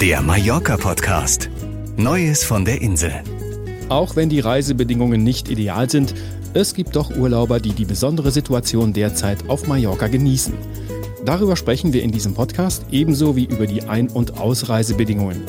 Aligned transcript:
Der 0.00 0.20
Mallorca-Podcast. 0.20 1.48
Neues 1.96 2.44
von 2.44 2.66
der 2.66 2.82
Insel. 2.82 3.14
Auch 3.88 4.14
wenn 4.14 4.28
die 4.28 4.40
Reisebedingungen 4.40 5.24
nicht 5.24 5.48
ideal 5.48 5.88
sind, 5.88 6.14
es 6.52 6.74
gibt 6.74 6.96
doch 6.96 7.16
Urlauber, 7.16 7.60
die 7.60 7.72
die 7.72 7.86
besondere 7.86 8.30
Situation 8.30 8.92
derzeit 8.92 9.48
auf 9.48 9.66
Mallorca 9.66 10.08
genießen. 10.08 10.52
Darüber 11.24 11.56
sprechen 11.56 11.94
wir 11.94 12.02
in 12.02 12.10
diesem 12.10 12.34
Podcast 12.34 12.84
ebenso 12.90 13.36
wie 13.36 13.46
über 13.46 13.66
die 13.66 13.84
Ein- 13.84 14.10
und 14.10 14.38
Ausreisebedingungen. 14.38 15.42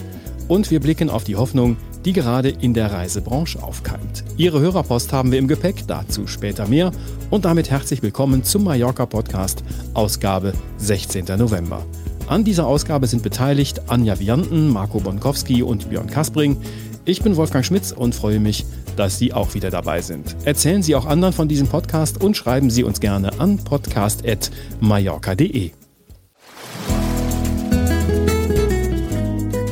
Und 0.47 0.71
wir 0.71 0.79
blicken 0.79 1.09
auf 1.09 1.25
die 1.25 1.35
Hoffnung, 1.35 1.75
die 2.05 2.13
gerade 2.13 2.47
in 2.47 2.73
der 2.73 2.93
Reisebranche 2.93 3.61
aufkeimt. 3.61 4.23
Ihre 4.37 4.61
Hörerpost 4.61 5.11
haben 5.11 5.33
wir 5.33 5.39
im 5.39 5.49
Gepäck, 5.49 5.83
dazu 5.87 6.25
später 6.25 6.69
mehr. 6.69 6.93
Und 7.29 7.43
damit 7.43 7.69
herzlich 7.69 8.01
willkommen 8.01 8.45
zum 8.45 8.63
Mallorca 8.63 9.05
Podcast, 9.05 9.61
Ausgabe 9.93 10.53
16. 10.77 11.25
November. 11.37 11.85
An 12.27 12.43
dieser 12.43 12.67
Ausgabe 12.67 13.07
sind 13.07 13.23
beteiligt 13.23 13.81
Anja 13.87 14.19
Vianten, 14.19 14.69
Marco 14.69 14.99
Bonkowski 14.99 15.63
und 15.63 15.89
Björn 15.89 16.07
Kaspring. 16.07 16.57
Ich 17.05 17.21
bin 17.21 17.37
Wolfgang 17.37 17.65
Schmitz 17.65 17.93
und 17.93 18.13
freue 18.13 18.41
mich, 18.41 18.65
dass 18.97 19.17
Sie 19.17 19.31
auch 19.31 19.53
wieder 19.53 19.71
dabei 19.71 20.01
sind. 20.01 20.35
Erzählen 20.43 20.83
Sie 20.83 20.93
auch 20.95 21.05
anderen 21.05 21.33
von 21.33 21.47
diesem 21.47 21.67
Podcast 21.67 22.21
und 22.21 22.35
schreiben 22.35 22.69
Sie 22.69 22.83
uns 22.83 22.99
gerne 22.99 23.39
an 23.39 23.59
podcast.mallorca.de. 23.59 25.71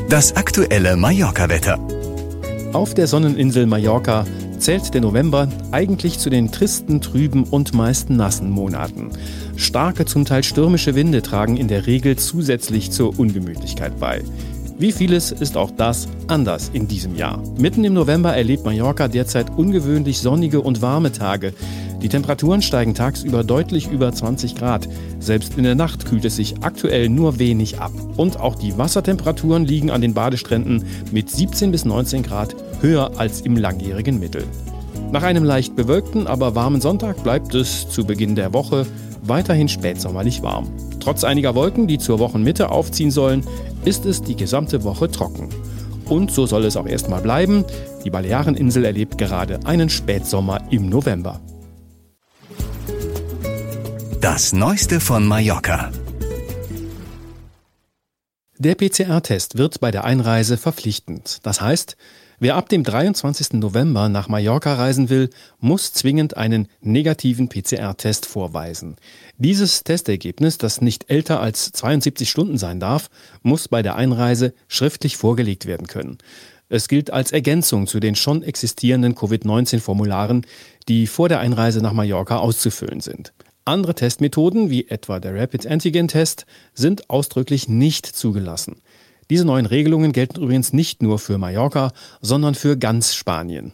Das 0.09 0.37
aktuelle 0.37 0.95
Mallorca-Wetter. 0.95 1.77
Auf 2.71 2.93
der 2.93 3.07
Sonneninsel 3.07 3.65
Mallorca 3.65 4.23
zählt 4.65 4.95
der 4.95 5.01
November 5.01 5.47
eigentlich 5.71 6.17
zu 6.17 6.31
den 6.31 6.51
tristen, 6.51 6.99
trüben 6.99 7.43
und 7.43 7.75
meist 7.75 8.09
nassen 8.09 8.49
Monaten. 8.49 9.11
Starke, 9.57 10.05
zum 10.05 10.25
Teil 10.25 10.43
stürmische 10.43 10.95
Winde 10.95 11.21
tragen 11.21 11.55
in 11.55 11.67
der 11.67 11.85
Regel 11.85 12.15
zusätzlich 12.15 12.89
zur 12.89 13.19
Ungemütlichkeit 13.19 13.99
bei. 13.99 14.23
Wie 14.77 14.91
vieles 14.91 15.31
ist 15.31 15.55
auch 15.55 15.71
das 15.71 16.09
anders 16.27 16.69
in 16.73 16.89
diesem 16.89 17.15
Jahr. 17.15 17.41
Mitten 17.57 17.85
im 17.85 17.93
November 17.93 18.35
erlebt 18.35 18.65
Mallorca 18.65 19.07
derzeit 19.07 19.49
ungewöhnlich 19.55 20.19
sonnige 20.19 20.59
und 20.59 20.81
warme 20.81 21.13
Tage. 21.13 21.53
Die 22.01 22.09
Temperaturen 22.09 22.61
steigen 22.61 22.93
tagsüber 22.93 23.45
deutlich 23.45 23.89
über 23.89 24.11
20 24.11 24.55
Grad. 24.55 24.89
Selbst 25.19 25.57
in 25.57 25.63
der 25.63 25.75
Nacht 25.75 26.05
kühlt 26.05 26.25
es 26.25 26.35
sich 26.35 26.55
aktuell 26.61 27.07
nur 27.07 27.39
wenig 27.39 27.79
ab. 27.79 27.93
Und 28.17 28.37
auch 28.37 28.55
die 28.55 28.77
Wassertemperaturen 28.77 29.63
liegen 29.63 29.91
an 29.91 30.01
den 30.01 30.13
Badestränden 30.13 30.83
mit 31.09 31.29
17 31.29 31.71
bis 31.71 31.85
19 31.85 32.23
Grad 32.23 32.53
höher 32.81 33.17
als 33.17 33.41
im 33.41 33.55
langjährigen 33.55 34.19
Mittel. 34.19 34.43
Nach 35.11 35.23
einem 35.23 35.43
leicht 35.43 35.75
bewölkten, 35.75 36.27
aber 36.27 36.55
warmen 36.55 36.81
Sonntag 36.81 37.23
bleibt 37.23 37.53
es 37.55 37.89
zu 37.89 38.05
Beginn 38.05 38.35
der 38.35 38.53
Woche 38.53 38.85
weiterhin 39.21 39.67
spätsommerlich 39.67 40.41
warm. 40.41 40.71
Trotz 40.99 41.23
einiger 41.23 41.55
Wolken, 41.55 41.87
die 41.87 41.97
zur 41.97 42.19
Wochenmitte 42.19 42.69
aufziehen 42.69 43.11
sollen, 43.11 43.45
ist 43.85 44.05
es 44.05 44.21
die 44.21 44.35
gesamte 44.35 44.83
Woche 44.83 45.09
trocken. 45.09 45.49
Und 46.05 46.31
so 46.31 46.45
soll 46.45 46.65
es 46.65 46.77
auch 46.77 46.87
erstmal 46.87 47.21
bleiben. 47.21 47.65
Die 48.03 48.09
Baleareninsel 48.09 48.85
erlebt 48.85 49.17
gerade 49.17 49.59
einen 49.65 49.89
Spätsommer 49.89 50.61
im 50.69 50.89
November. 50.89 51.41
Das 54.21 54.53
Neueste 54.53 54.99
von 54.99 55.25
Mallorca. 55.27 55.91
Der 58.57 58.75
PCR-Test 58.75 59.57
wird 59.57 59.79
bei 59.79 59.91
der 59.91 60.05
Einreise 60.05 60.57
verpflichtend. 60.57 61.39
Das 61.43 61.61
heißt, 61.61 61.97
wer 62.39 62.55
ab 62.55 62.69
dem 62.69 62.83
23. 62.83 63.53
November 63.53 64.09
nach 64.09 64.27
Mallorca 64.27 64.73
reisen 64.75 65.09
will, 65.09 65.29
muss 65.59 65.93
zwingend 65.93 66.37
einen 66.37 66.67
negativen 66.81 67.49
PCR-Test 67.49 68.25
vorweisen. 68.25 68.95
Dieses 69.37 69.83
Testergebnis, 69.83 70.57
das 70.57 70.81
nicht 70.81 71.09
älter 71.09 71.39
als 71.39 71.71
72 71.71 72.29
Stunden 72.29 72.57
sein 72.57 72.79
darf, 72.79 73.09
muss 73.41 73.67
bei 73.67 73.81
der 73.81 73.95
Einreise 73.95 74.53
schriftlich 74.67 75.17
vorgelegt 75.17 75.65
werden 75.65 75.87
können. 75.87 76.17
Es 76.67 76.87
gilt 76.87 77.11
als 77.11 77.31
Ergänzung 77.31 77.85
zu 77.85 77.99
den 77.99 78.15
schon 78.15 78.41
existierenden 78.41 79.15
Covid-19-Formularen, 79.15 80.45
die 80.87 81.05
vor 81.05 81.29
der 81.29 81.39
Einreise 81.39 81.79
nach 81.81 81.93
Mallorca 81.93 82.37
auszufüllen 82.37 83.01
sind. 83.01 83.33
Andere 83.65 83.95
Testmethoden, 83.95 84.69
wie 84.69 84.87
etwa 84.87 85.19
der 85.19 85.35
Rapid 85.35 85.65
Antigen 85.65 86.07
Test, 86.07 86.45
sind 86.73 87.09
ausdrücklich 87.09 87.67
nicht 87.67 88.05
zugelassen. 88.05 88.81
Diese 89.29 89.45
neuen 89.45 89.65
Regelungen 89.65 90.11
gelten 90.11 90.41
übrigens 90.41 90.71
nicht 90.73 91.01
nur 91.01 91.17
für 91.17 91.37
Mallorca, 91.37 91.91
sondern 92.21 92.53
für 92.53 92.77
ganz 92.77 93.15
Spanien. 93.15 93.73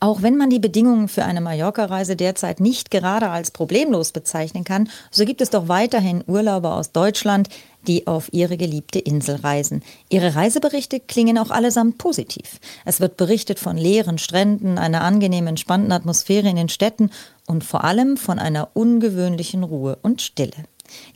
Auch 0.00 0.22
wenn 0.22 0.36
man 0.36 0.48
die 0.48 0.60
Bedingungen 0.60 1.08
für 1.08 1.24
eine 1.24 1.40
Mallorca-Reise 1.40 2.14
derzeit 2.14 2.60
nicht 2.60 2.92
gerade 2.92 3.30
als 3.30 3.50
problemlos 3.50 4.12
bezeichnen 4.12 4.62
kann, 4.62 4.88
so 5.10 5.24
gibt 5.24 5.40
es 5.40 5.50
doch 5.50 5.66
weiterhin 5.66 6.22
Urlauber 6.26 6.76
aus 6.76 6.92
Deutschland, 6.92 7.48
die 7.88 8.06
auf 8.06 8.32
ihre 8.32 8.56
geliebte 8.56 9.00
Insel 9.00 9.36
reisen. 9.36 9.82
Ihre 10.08 10.36
Reiseberichte 10.36 11.00
klingen 11.00 11.36
auch 11.36 11.50
allesamt 11.50 11.98
positiv. 11.98 12.60
Es 12.84 13.00
wird 13.00 13.16
berichtet 13.16 13.58
von 13.58 13.76
leeren 13.76 14.18
Stränden, 14.18 14.78
einer 14.78 15.02
angenehmen, 15.02 15.48
entspannten 15.48 15.90
Atmosphäre 15.90 16.48
in 16.48 16.56
den 16.56 16.68
Städten 16.68 17.10
und 17.46 17.64
vor 17.64 17.82
allem 17.82 18.16
von 18.16 18.38
einer 18.38 18.68
ungewöhnlichen 18.74 19.64
Ruhe 19.64 19.98
und 20.02 20.22
Stille. 20.22 20.52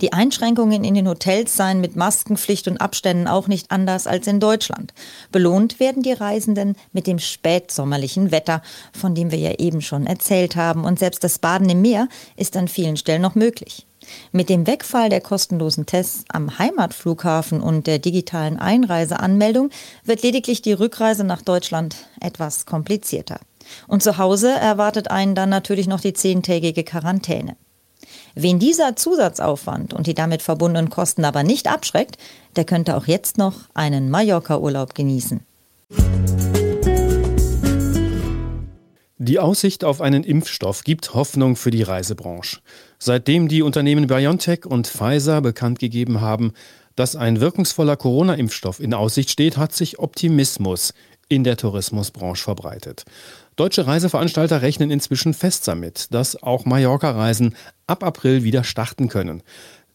Die 0.00 0.12
Einschränkungen 0.12 0.84
in 0.84 0.94
den 0.94 1.08
Hotels 1.08 1.56
seien 1.56 1.80
mit 1.80 1.96
Maskenpflicht 1.96 2.68
und 2.68 2.78
Abständen 2.78 3.26
auch 3.26 3.48
nicht 3.48 3.70
anders 3.70 4.06
als 4.06 4.26
in 4.26 4.40
Deutschland. 4.40 4.92
Belohnt 5.30 5.80
werden 5.80 6.02
die 6.02 6.12
Reisenden 6.12 6.76
mit 6.92 7.06
dem 7.06 7.18
spätsommerlichen 7.18 8.30
Wetter, 8.30 8.62
von 8.92 9.14
dem 9.14 9.30
wir 9.30 9.38
ja 9.38 9.52
eben 9.58 9.80
schon 9.80 10.06
erzählt 10.06 10.56
haben. 10.56 10.84
Und 10.84 10.98
selbst 10.98 11.24
das 11.24 11.38
Baden 11.38 11.68
im 11.68 11.82
Meer 11.82 12.08
ist 12.36 12.56
an 12.56 12.68
vielen 12.68 12.96
Stellen 12.96 13.22
noch 13.22 13.34
möglich. 13.34 13.86
Mit 14.32 14.48
dem 14.48 14.66
Wegfall 14.66 15.08
der 15.08 15.20
kostenlosen 15.20 15.86
Tests 15.86 16.24
am 16.28 16.58
Heimatflughafen 16.58 17.60
und 17.60 17.86
der 17.86 17.98
digitalen 17.98 18.58
Einreiseanmeldung 18.58 19.70
wird 20.04 20.22
lediglich 20.22 20.62
die 20.62 20.72
Rückreise 20.72 21.24
nach 21.24 21.42
Deutschland 21.42 21.96
etwas 22.20 22.66
komplizierter. 22.66 23.40
Und 23.86 24.02
zu 24.02 24.18
Hause 24.18 24.50
erwartet 24.50 25.10
einen 25.10 25.34
dann 25.34 25.50
natürlich 25.50 25.86
noch 25.86 26.00
die 26.00 26.12
zehntägige 26.12 26.84
Quarantäne. 26.84 27.56
Wen 28.34 28.58
dieser 28.58 28.96
Zusatzaufwand 28.96 29.92
und 29.92 30.06
die 30.06 30.14
damit 30.14 30.42
verbundenen 30.42 30.90
Kosten 30.90 31.24
aber 31.24 31.42
nicht 31.42 31.68
abschreckt, 31.68 32.16
der 32.56 32.64
könnte 32.64 32.96
auch 32.96 33.06
jetzt 33.06 33.36
noch 33.36 33.68
einen 33.74 34.10
Mallorca-Urlaub 34.10 34.94
genießen. 34.94 35.40
Die 39.18 39.38
Aussicht 39.38 39.84
auf 39.84 40.00
einen 40.00 40.24
Impfstoff 40.24 40.82
gibt 40.82 41.14
Hoffnung 41.14 41.54
für 41.54 41.70
die 41.70 41.82
Reisebranche. 41.82 42.58
Seitdem 42.98 43.48
die 43.48 43.62
Unternehmen 43.62 44.08
BioNTech 44.08 44.66
und 44.66 44.88
Pfizer 44.88 45.40
bekannt 45.40 45.78
gegeben 45.78 46.20
haben, 46.20 46.52
dass 46.96 47.14
ein 47.14 47.40
wirkungsvoller 47.40 47.96
Corona-Impfstoff 47.96 48.80
in 48.80 48.94
Aussicht 48.94 49.30
steht, 49.30 49.56
hat 49.56 49.74
sich 49.74 49.98
Optimismus 49.98 50.92
in 51.34 51.44
der 51.44 51.56
Tourismusbranche 51.56 52.44
verbreitet. 52.44 53.04
Deutsche 53.56 53.86
Reiseveranstalter 53.86 54.62
rechnen 54.62 54.90
inzwischen 54.90 55.34
fest 55.34 55.66
damit, 55.66 56.12
dass 56.12 56.42
auch 56.42 56.64
Mallorca-Reisen 56.64 57.54
ab 57.86 58.04
April 58.04 58.44
wieder 58.44 58.64
starten 58.64 59.08
können. 59.08 59.42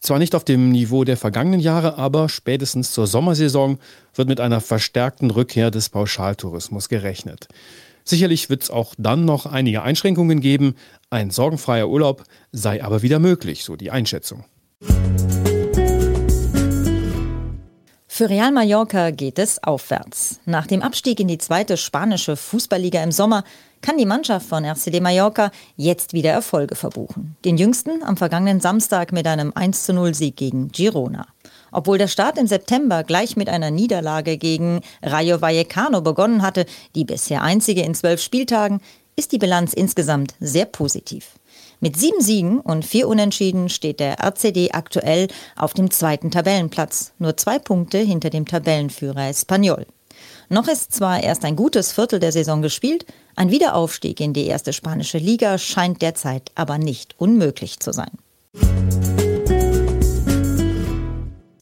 Zwar 0.00 0.18
nicht 0.18 0.34
auf 0.34 0.44
dem 0.44 0.70
Niveau 0.70 1.04
der 1.04 1.16
vergangenen 1.16 1.60
Jahre, 1.60 1.98
aber 1.98 2.28
spätestens 2.28 2.92
zur 2.92 3.06
Sommersaison 3.06 3.78
wird 4.14 4.28
mit 4.28 4.40
einer 4.40 4.60
verstärkten 4.60 5.30
Rückkehr 5.30 5.70
des 5.70 5.88
Pauschaltourismus 5.88 6.88
gerechnet. 6.88 7.48
Sicherlich 8.04 8.48
wird 8.48 8.62
es 8.62 8.70
auch 8.70 8.94
dann 8.96 9.24
noch 9.24 9.46
einige 9.46 9.82
Einschränkungen 9.82 10.40
geben, 10.40 10.76
ein 11.10 11.30
sorgenfreier 11.30 11.88
Urlaub 11.88 12.24
sei 12.52 12.82
aber 12.82 13.02
wieder 13.02 13.18
möglich, 13.18 13.64
so 13.64 13.76
die 13.76 13.90
Einschätzung. 13.90 14.44
Für 18.18 18.30
Real 18.30 18.50
Mallorca 18.50 19.12
geht 19.12 19.38
es 19.38 19.62
aufwärts. 19.62 20.40
Nach 20.44 20.66
dem 20.66 20.82
Abstieg 20.82 21.20
in 21.20 21.28
die 21.28 21.38
zweite 21.38 21.76
spanische 21.76 22.34
Fußballliga 22.34 23.00
im 23.00 23.12
Sommer 23.12 23.44
kann 23.80 23.96
die 23.96 24.06
Mannschaft 24.06 24.44
von 24.48 24.64
RCD 24.64 24.98
Mallorca 24.98 25.52
jetzt 25.76 26.14
wieder 26.14 26.32
Erfolge 26.32 26.74
verbuchen. 26.74 27.36
Den 27.44 27.56
jüngsten 27.56 28.02
am 28.02 28.16
vergangenen 28.16 28.58
Samstag 28.58 29.12
mit 29.12 29.28
einem 29.28 29.52
1-0 29.52 30.14
Sieg 30.14 30.34
gegen 30.34 30.72
Girona. 30.72 31.28
Obwohl 31.70 31.98
der 31.98 32.08
Start 32.08 32.38
im 32.38 32.48
September 32.48 33.04
gleich 33.04 33.36
mit 33.36 33.48
einer 33.48 33.70
Niederlage 33.70 34.36
gegen 34.36 34.80
Rayo 35.00 35.40
Vallecano 35.40 36.00
begonnen 36.00 36.42
hatte, 36.42 36.66
die 36.96 37.04
bisher 37.04 37.42
einzige 37.42 37.82
in 37.82 37.94
zwölf 37.94 38.20
Spieltagen, 38.20 38.80
ist 39.14 39.30
die 39.30 39.38
Bilanz 39.38 39.74
insgesamt 39.74 40.34
sehr 40.40 40.64
positiv. 40.64 41.38
Mit 41.80 41.96
sieben 41.96 42.20
Siegen 42.20 42.58
und 42.58 42.84
vier 42.84 43.06
Unentschieden 43.06 43.68
steht 43.68 44.00
der 44.00 44.18
RCD 44.18 44.72
aktuell 44.72 45.28
auf 45.54 45.74
dem 45.74 45.92
zweiten 45.92 46.32
Tabellenplatz, 46.32 47.12
nur 47.20 47.36
zwei 47.36 47.60
Punkte 47.60 47.98
hinter 47.98 48.30
dem 48.30 48.46
Tabellenführer 48.46 49.28
Espanyol. 49.28 49.86
Noch 50.48 50.66
ist 50.66 50.92
zwar 50.92 51.22
erst 51.22 51.44
ein 51.44 51.54
gutes 51.54 51.92
Viertel 51.92 52.18
der 52.18 52.32
Saison 52.32 52.62
gespielt, 52.62 53.06
ein 53.36 53.52
Wiederaufstieg 53.52 54.18
in 54.18 54.32
die 54.32 54.46
erste 54.46 54.72
spanische 54.72 55.18
Liga 55.18 55.56
scheint 55.56 56.02
derzeit 56.02 56.50
aber 56.56 56.78
nicht 56.78 57.14
unmöglich 57.16 57.78
zu 57.78 57.92
sein. 57.92 58.10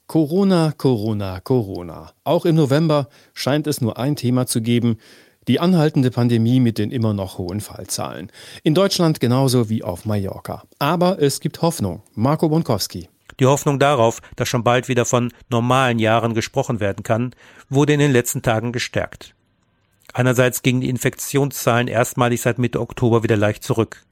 Corona, 0.07 0.73
Corona, 0.79 1.41
Corona. 1.41 2.13
Auch 2.25 2.47
im 2.47 2.55
November 2.55 3.09
scheint 3.35 3.67
es 3.67 3.83
nur 3.83 3.99
ein 3.99 4.17
Thema 4.17 4.47
zu 4.47 4.63
geben, 4.63 4.97
die 5.48 5.60
anhaltende 5.60 6.10
Pandemie 6.10 6.60
mit 6.60 6.78
den 6.78 6.90
immer 6.90 7.14
noch 7.14 7.38
hohen 7.38 7.60
Fallzahlen. 7.60 8.31
In 8.62 8.75
Deutschland 8.75 9.20
genauso 9.20 9.69
wie 9.69 9.84
auf 9.84 10.04
Mallorca. 10.04 10.64
Aber 10.78 11.20
es 11.20 11.40
gibt 11.40 11.62
Hoffnung. 11.62 12.02
Marco 12.14 12.48
Bonkowski. 12.48 13.08
Die 13.38 13.46
Hoffnung 13.46 13.78
darauf, 13.78 14.20
dass 14.34 14.48
schon 14.48 14.64
bald 14.64 14.88
wieder 14.88 15.04
von 15.04 15.32
normalen 15.50 15.98
Jahren 15.98 16.34
gesprochen 16.34 16.81
werden 16.81 17.02
kann, 17.02 17.34
wurde 17.69 17.93
in 17.93 18.00
den 18.00 18.12
letzten 18.12 18.43
Tagen 18.43 18.72
gestärkt. 18.72 19.34
Einerseits 20.12 20.62
gingen 20.62 20.81
die 20.81 20.88
Infektionszahlen 20.88 21.88
erstmalig 21.88 22.40
seit 22.40 22.58
Mitte 22.58 22.81
Oktober 22.81 23.22
wieder 23.22 23.37
leicht 23.37 23.62
zurück. 23.62 24.04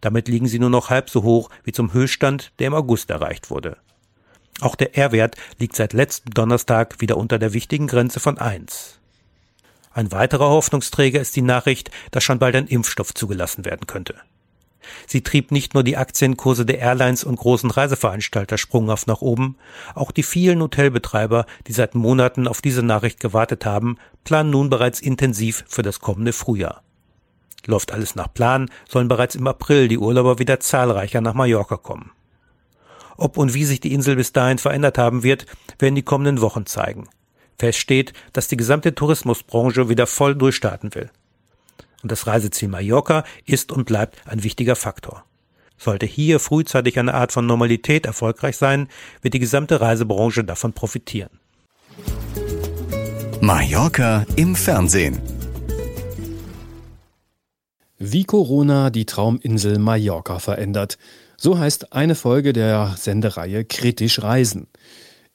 Damit 0.00 0.28
liegen 0.28 0.46
sie 0.46 0.58
nur 0.58 0.70
noch 0.70 0.88
halb 0.88 1.10
so 1.10 1.22
hoch 1.22 1.50
wie 1.64 1.72
zum 1.72 1.92
Höchststand, 1.92 2.52
der 2.58 2.68
im 2.68 2.74
August 2.74 3.10
erreicht 3.10 3.50
wurde. 3.50 3.76
Auch 4.60 4.74
der 4.74 4.96
R-Wert 4.96 5.36
liegt 5.58 5.76
seit 5.76 5.92
letztem 5.92 6.32
Donnerstag 6.32 7.00
wieder 7.00 7.16
unter 7.16 7.38
der 7.38 7.52
wichtigen 7.52 7.86
Grenze 7.86 8.20
von 8.20 8.38
1. 8.38 9.00
Ein 9.92 10.12
weiterer 10.12 10.48
Hoffnungsträger 10.48 11.20
ist 11.20 11.34
die 11.34 11.42
Nachricht, 11.42 11.90
dass 12.12 12.22
schon 12.22 12.38
bald 12.38 12.54
ein 12.54 12.68
Impfstoff 12.68 13.12
zugelassen 13.12 13.64
werden 13.64 13.86
könnte. 13.86 14.14
Sie 15.06 15.22
trieb 15.22 15.50
nicht 15.50 15.74
nur 15.74 15.82
die 15.82 15.96
Aktienkurse 15.96 16.64
der 16.64 16.78
Airlines 16.78 17.24
und 17.24 17.36
großen 17.36 17.70
Reiseveranstalter 17.70 18.56
sprunghaft 18.56 19.06
nach 19.06 19.20
oben, 19.20 19.56
auch 19.94 20.10
die 20.10 20.22
vielen 20.22 20.60
Hotelbetreiber, 20.60 21.46
die 21.66 21.72
seit 21.72 21.94
Monaten 21.94 22.48
auf 22.48 22.60
diese 22.62 22.82
Nachricht 22.82 23.20
gewartet 23.20 23.66
haben, 23.66 23.98
planen 24.24 24.50
nun 24.50 24.70
bereits 24.70 25.00
intensiv 25.00 25.64
für 25.68 25.82
das 25.82 26.00
kommende 26.00 26.32
Frühjahr. 26.32 26.82
Läuft 27.66 27.92
alles 27.92 28.14
nach 28.14 28.32
Plan, 28.32 28.70
sollen 28.88 29.08
bereits 29.08 29.34
im 29.34 29.46
April 29.46 29.88
die 29.88 29.98
Urlauber 29.98 30.38
wieder 30.38 30.60
zahlreicher 30.60 31.20
nach 31.20 31.34
Mallorca 31.34 31.76
kommen. 31.76 32.12
Ob 33.16 33.36
und 33.36 33.52
wie 33.52 33.64
sich 33.64 33.80
die 33.80 33.92
Insel 33.92 34.16
bis 34.16 34.32
dahin 34.32 34.58
verändert 34.58 34.96
haben 34.96 35.22
wird, 35.22 35.44
werden 35.78 35.94
die 35.94 36.02
kommenden 36.02 36.40
Wochen 36.40 36.64
zeigen. 36.64 37.08
Fest 37.60 37.78
steht, 37.78 38.14
dass 38.32 38.48
die 38.48 38.56
gesamte 38.56 38.94
Tourismusbranche 38.94 39.88
wieder 39.90 40.06
voll 40.06 40.34
durchstarten 40.34 40.94
will. 40.94 41.10
Und 42.02 42.10
das 42.10 42.26
Reiseziel 42.26 42.68
Mallorca 42.68 43.24
ist 43.44 43.70
und 43.70 43.84
bleibt 43.84 44.26
ein 44.26 44.42
wichtiger 44.42 44.76
Faktor. 44.76 45.24
Sollte 45.76 46.06
hier 46.06 46.40
frühzeitig 46.40 46.98
eine 46.98 47.12
Art 47.12 47.32
von 47.32 47.46
Normalität 47.46 48.06
erfolgreich 48.06 48.56
sein, 48.56 48.88
wird 49.20 49.34
die 49.34 49.38
gesamte 49.38 49.80
Reisebranche 49.80 50.42
davon 50.42 50.72
profitieren. 50.72 51.30
Mallorca 53.42 54.24
im 54.36 54.56
Fernsehen. 54.56 55.20
Wie 57.98 58.24
Corona 58.24 58.88
die 58.88 59.04
Trauminsel 59.04 59.78
Mallorca 59.78 60.38
verändert. 60.38 60.96
So 61.36 61.58
heißt 61.58 61.92
eine 61.92 62.14
Folge 62.14 62.54
der 62.54 62.94
Sendereihe 62.96 63.66
Kritisch 63.66 64.22
Reisen. 64.22 64.68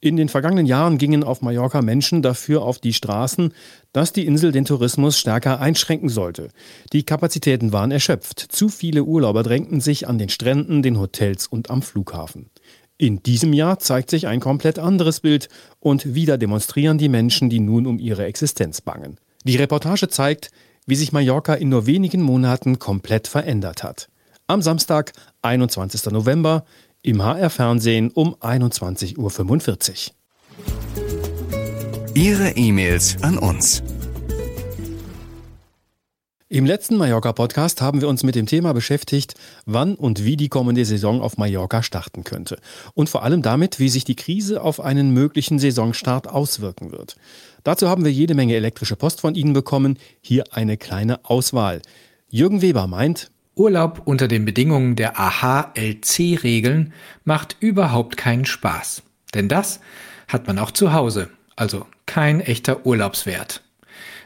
In 0.01 0.18
den 0.18 0.30
vergangenen 0.30 0.65
Jahren 0.65 0.97
gingen 0.97 1.24
auf 1.24 1.42
Mallorca 1.42 1.81
Menschen 1.81 2.21
dafür 2.21 2.62
auf 2.62 2.80
die 2.80 2.94
Straßen, 2.94 3.53
dass 3.94 4.13
die 4.13 4.25
Insel 4.25 4.51
den 4.51 4.65
Tourismus 4.65 5.18
stärker 5.18 5.59
einschränken 5.59 6.09
sollte. 6.09 6.50
Die 6.94 7.03
Kapazitäten 7.03 7.71
waren 7.71 7.92
erschöpft. 7.92 8.39
Zu 8.39 8.69
viele 8.69 9.03
Urlauber 9.03 9.42
drängten 9.42 9.81
sich 9.81 10.07
an 10.07 10.18
den 10.18 10.30
Stränden, 10.30 10.83
den 10.83 11.00
Hotels 11.00 11.47
und 11.47 11.69
am 11.69 11.81
Flughafen. 11.81 12.50
In 12.97 13.24
diesem 13.24 13.51
Jahr 13.51 13.80
zeigt 13.80 14.09
sich 14.09 14.27
ein 14.27 14.39
komplett 14.39 14.80
anderes 14.80 15.19
Bild 15.19 15.50
und 15.80 16.13
wieder 16.13 16.38
demonstrieren 16.38 16.98
die 16.98 17.09
Menschen, 17.09 17.50
die 17.50 17.59
nun 17.59 17.88
um 17.88 18.00
ihre 18.00 18.25
Existenz 18.25 18.81
bangen. 18.81 19.18
Die 19.44 19.57
Reportage 19.57 20.07
zeigt, 20.07 20.51
wie 20.86 20.95
sich 20.95 21.12
Mallorca 21.12 21.53
in 21.56 21.69
nur 21.69 21.88
wenigen 21.88 22.21
Monaten 22.21 22.80
komplett 22.80 23.27
verändert 23.27 23.83
hat. 23.83 24.09
Am 24.48 24.62
Samstag, 24.62 25.13
21. 25.41 26.12
November, 26.12 26.65
im 27.05 27.23
HR-Fernsehen 27.23 28.09
um 28.11 28.35
21.45 28.35 29.17
Uhr. 29.17 30.15
Ihre 32.15 32.51
E-Mails 32.51 33.21
an 33.21 33.37
uns. 33.37 33.83
Im 36.47 36.65
letzten 36.65 36.97
Mallorca-Podcast 36.97 37.81
haben 37.81 38.01
wir 38.01 38.07
uns 38.07 38.23
mit 38.23 38.33
dem 38.33 38.45
Thema 38.47 38.73
beschäftigt, 38.73 39.35
wann 39.65 39.95
und 39.95 40.23
wie 40.23 40.37
die 40.37 40.47
kommende 40.47 40.85
Saison 40.85 41.21
auf 41.21 41.37
Mallorca 41.37 41.83
starten 41.83 42.23
könnte. 42.23 42.57
Und 42.93 43.09
vor 43.09 43.23
allem 43.23 43.41
damit, 43.41 43.79
wie 43.79 43.89
sich 43.89 44.03
die 44.05 44.15
Krise 44.15 44.61
auf 44.61 44.79
einen 44.79 45.11
möglichen 45.11 45.59
Saisonstart 45.59 46.27
auswirken 46.27 46.91
wird. 46.91 47.17
Dazu 47.63 47.87
haben 47.87 48.05
wir 48.05 48.11
jede 48.11 48.35
Menge 48.35 48.55
elektrische 48.55 48.95
Post 48.95 49.21
von 49.21 49.35
Ihnen 49.35 49.53
bekommen. 49.53 49.99
Hier 50.21 50.45
eine 50.51 50.77
kleine 50.77 51.25
Auswahl. 51.25 51.81
Jürgen 52.29 52.61
Weber 52.61 52.87
meint, 52.87 53.31
Urlaub 53.55 54.01
unter 54.05 54.27
den 54.27 54.45
Bedingungen 54.45 54.95
der 54.95 55.19
AHLC-Regeln 55.19 56.93
macht 57.23 57.57
überhaupt 57.59 58.17
keinen 58.17 58.45
Spaß. 58.45 59.03
Denn 59.33 59.47
das 59.47 59.79
hat 60.27 60.47
man 60.47 60.59
auch 60.59 60.71
zu 60.71 60.93
Hause, 60.93 61.29
also 61.55 61.85
kein 62.05 62.41
echter 62.41 62.85
Urlaubswert. 62.85 63.63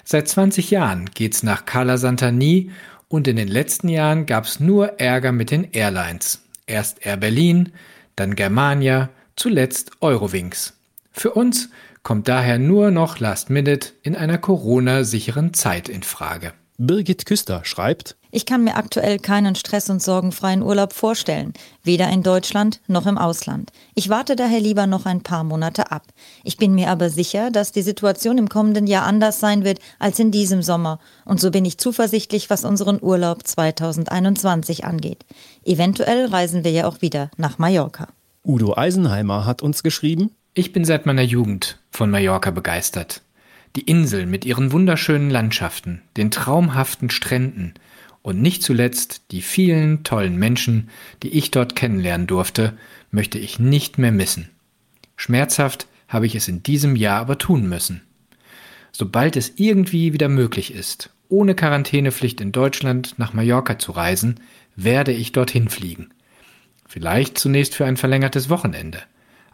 Seit 0.04 0.28
20 0.28 0.72
Jahren 0.72 1.10
geht's 1.14 1.44
nach 1.44 1.66
Cala 1.66 1.98
Santani 1.98 2.72
und 3.08 3.28
in 3.28 3.36
den 3.36 3.48
letzten 3.48 3.90
Jahren 3.90 4.26
gab's 4.26 4.60
nur 4.60 5.00
Ärger 5.00 5.32
mit 5.32 5.52
den 5.52 5.72
Airlines. 5.72 6.42
Erst 6.66 7.06
Air 7.06 7.18
Berlin, 7.18 7.72
dann 8.16 8.36
Germania, 8.36 9.10
zuletzt 9.36 9.92
Eurowings. 10.02 10.74
Für 11.12 11.32
uns 11.32 11.70
kommt 12.04 12.28
daher 12.28 12.60
nur 12.60 12.92
noch 12.92 13.20
Last 13.20 13.50
Minute 13.50 13.90
in 14.04 14.16
einer 14.16 14.38
Corona-sicheren 14.38 15.54
Zeit 15.54 15.90
in 15.90 16.04
Frage. 16.04 16.54
Birgit 16.78 17.26
Küster 17.26 17.62
schreibt, 17.66 18.16
ich 18.32 18.46
kann 18.46 18.64
mir 18.64 18.76
aktuell 18.76 19.20
keinen 19.20 19.56
stress- 19.56 19.90
und 19.90 20.02
sorgenfreien 20.02 20.62
Urlaub 20.62 20.94
vorstellen, 20.94 21.54
weder 21.84 22.10
in 22.10 22.24
Deutschland 22.24 22.80
noch 22.88 23.08
im 23.08 23.18
Ausland. 23.18 23.72
Ich 23.96 24.10
warte 24.10 24.36
daher 24.36 24.60
lieber 24.60 24.88
noch 24.88 25.06
ein 25.06 25.22
paar 25.22 25.44
Monate 25.44 25.92
ab. 25.92 26.04
Ich 26.44 26.58
bin 26.58 26.76
mir 26.76 26.90
aber 26.90 27.10
sicher, 27.10 27.50
dass 27.52 27.72
die 27.72 27.82
Situation 27.82 28.38
im 28.38 28.50
kommenden 28.50 28.88
Jahr 28.88 29.06
anders 29.06 29.40
sein 29.40 29.64
wird 29.64 29.80
als 29.98 30.20
in 30.20 30.32
diesem 30.32 30.62
Sommer. 30.62 31.00
Und 31.26 31.40
so 31.40 31.50
bin 31.52 31.66
ich 31.66 31.78
zuversichtlich, 31.78 32.50
was 32.50 32.66
unseren 32.66 33.02
Urlaub 33.02 33.48
2021 33.48 34.86
angeht. 34.86 35.26
Eventuell 35.64 36.28
reisen 36.28 36.64
wir 36.64 36.72
ja 36.72 36.88
auch 36.88 37.02
wieder 37.02 37.32
nach 37.38 37.58
Mallorca. 37.58 38.08
Udo 38.46 38.76
Eisenheimer 38.78 39.46
hat 39.46 39.62
uns 39.62 39.84
geschrieben, 39.84 40.32
ich 40.54 40.74
bin 40.74 40.86
seit 40.86 41.06
meiner 41.06 41.22
Jugend 41.22 41.80
von 41.92 42.10
Mallorca 42.10 42.52
begeistert. 42.52 43.22
Die 43.76 43.82
Insel 43.82 44.26
mit 44.26 44.46
ihren 44.46 44.72
wunderschönen 44.72 45.30
Landschaften, 45.30 46.02
den 46.18 46.32
traumhaften 46.32 47.10
Stränden, 47.10 47.76
und 48.22 48.42
nicht 48.42 48.64
zuletzt 48.64 49.24
die 49.32 49.42
vielen 49.42 50.04
tollen 50.04 50.36
Menschen, 50.38 50.90
die 51.24 51.30
ich 51.30 51.52
dort 51.52 51.76
kennenlernen 51.76 52.28
durfte, 52.28 52.78
möchte 53.12 53.40
ich 53.40 53.60
nicht 53.60 53.98
mehr 53.98 54.12
missen. 54.12 54.50
Schmerzhaft 55.16 55.88
habe 56.08 56.26
ich 56.26 56.36
es 56.36 56.48
in 56.48 56.64
diesem 56.64 56.96
Jahr 56.96 57.20
aber 57.20 57.38
tun 57.38 57.68
müssen. 57.68 58.02
Sobald 58.92 59.36
es 59.36 59.54
irgendwie 59.56 60.14
wieder 60.14 60.30
möglich 60.30 60.74
ist, 60.74 61.12
ohne 61.30 61.56
Quarantänepflicht 61.56 62.42
in 62.42 62.52
Deutschland 62.52 63.16
nach 63.18 63.34
Mallorca 63.34 63.78
zu 63.78 63.92
reisen, 63.92 64.40
werde 64.76 65.12
ich 65.12 65.32
dorthin 65.32 65.70
fliegen. 65.70 66.10
Vielleicht 66.88 67.38
zunächst 67.38 67.76
für 67.76 67.86
ein 67.86 67.98
verlängertes 67.98 68.50
Wochenende, 68.50 69.04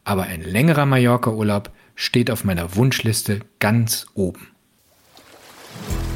aber 0.06 0.24
ein 0.24 0.42
längerer 0.42 0.86
Mallorca-Urlaub 0.86 1.72
steht 1.96 2.32
auf 2.32 2.46
meiner 2.46 2.76
Wunschliste 2.76 3.42
ganz 3.60 4.08
oben. 4.14 4.48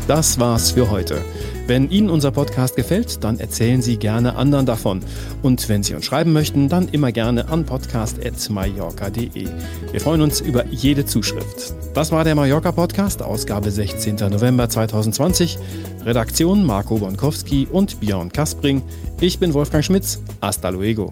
Das 0.07 0.39
war's 0.39 0.71
für 0.71 0.89
heute. 0.89 1.23
Wenn 1.69 1.91
Ihnen 1.91 2.09
unser 2.09 2.31
Podcast 2.31 2.75
gefällt, 2.75 3.23
dann 3.23 3.39
erzählen 3.39 3.83
Sie 3.83 3.97
gerne 3.97 4.35
anderen 4.35 4.65
davon. 4.65 5.01
Und 5.43 5.69
wenn 5.69 5.83
Sie 5.83 5.93
uns 5.93 6.03
schreiben 6.03 6.33
möchten, 6.33 6.67
dann 6.67 6.87
immer 6.89 7.11
gerne 7.11 7.47
an 7.47 7.63
podcast.mallorca.de. 7.63 9.47
Wir 9.91 10.01
freuen 10.01 10.21
uns 10.21 10.41
über 10.41 10.65
jede 10.65 11.05
Zuschrift. 11.05 11.75
Das 11.93 12.11
war 12.11 12.23
der 12.23 12.33
Mallorca 12.33 12.71
Podcast, 12.71 13.21
Ausgabe 13.21 13.69
16. 13.69 14.15
November 14.15 14.67
2020. 14.67 15.59
Redaktion 16.03 16.65
Marco 16.65 16.97
Bonkowski 16.97 17.67
und 17.71 17.99
Björn 17.99 18.31
Kaspring. 18.31 18.81
Ich 19.21 19.37
bin 19.37 19.53
Wolfgang 19.53 19.85
Schmitz. 19.85 20.23
Hasta 20.41 20.69
luego. 20.69 21.11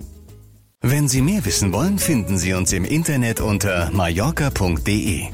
Wenn 0.81 1.07
Sie 1.07 1.21
mehr 1.21 1.45
wissen 1.45 1.71
wollen, 1.71 1.99
finden 1.99 2.39
Sie 2.39 2.53
uns 2.53 2.73
im 2.73 2.83
Internet 2.83 3.41
unter 3.41 3.91
mallorca.de. 3.93 5.27